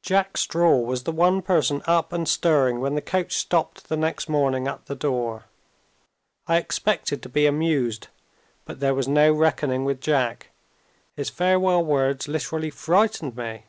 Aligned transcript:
Jack 0.00 0.38
Straw 0.38 0.78
was 0.80 1.02
the 1.02 1.12
one 1.12 1.42
person 1.42 1.82
up 1.86 2.10
and 2.10 2.26
stirring 2.26 2.80
when 2.80 2.94
the 2.94 3.02
coach 3.02 3.34
stopped 3.36 3.90
the 3.90 3.96
next 3.98 4.26
morning 4.26 4.66
at 4.66 4.86
the 4.86 4.94
door. 4.94 5.44
I 6.46 6.56
expected 6.56 7.22
to 7.22 7.28
be 7.28 7.44
amused 7.46 8.08
but 8.64 8.80
there 8.80 8.94
was 8.94 9.06
no 9.06 9.34
reckoning 9.34 9.84
with 9.84 10.00
Jack. 10.00 10.48
His 11.14 11.28
farewell 11.28 11.84
words 11.84 12.26
literally 12.26 12.70
frightened 12.70 13.36
me. 13.36 13.66